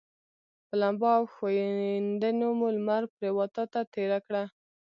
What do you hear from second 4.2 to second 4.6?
کړه.